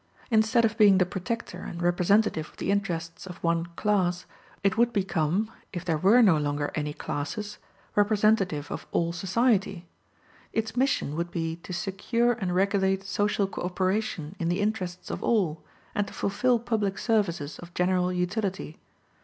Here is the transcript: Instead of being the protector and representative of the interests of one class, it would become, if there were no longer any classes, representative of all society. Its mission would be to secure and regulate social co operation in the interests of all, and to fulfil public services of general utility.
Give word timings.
Instead 0.31 0.65
of 0.65 0.79
being 0.79 0.97
the 0.97 1.05
protector 1.05 1.59
and 1.59 1.79
representative 1.79 2.49
of 2.49 2.57
the 2.57 2.71
interests 2.71 3.27
of 3.27 3.37
one 3.43 3.67
class, 3.75 4.25
it 4.63 4.75
would 4.75 4.91
become, 4.91 5.51
if 5.73 5.85
there 5.85 5.95
were 5.99 6.23
no 6.23 6.39
longer 6.39 6.71
any 6.73 6.91
classes, 6.91 7.59
representative 7.95 8.71
of 8.71 8.87
all 8.91 9.11
society. 9.13 9.85
Its 10.53 10.75
mission 10.75 11.15
would 11.15 11.29
be 11.29 11.55
to 11.57 11.71
secure 11.71 12.33
and 12.33 12.55
regulate 12.55 13.03
social 13.03 13.45
co 13.45 13.61
operation 13.61 14.35
in 14.39 14.49
the 14.49 14.59
interests 14.59 15.11
of 15.11 15.21
all, 15.23 15.63
and 15.93 16.07
to 16.07 16.15
fulfil 16.15 16.57
public 16.57 16.97
services 16.97 17.59
of 17.59 17.71
general 17.75 18.11
utility. 18.11 18.79